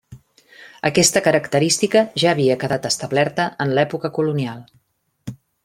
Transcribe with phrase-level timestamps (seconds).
[0.87, 4.67] Aquesta característica ja havia quedat establerta en l'època colonial.